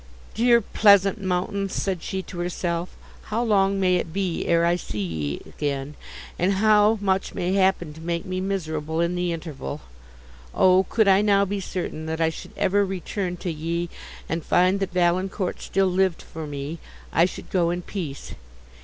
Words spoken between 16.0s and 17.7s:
for me, I should go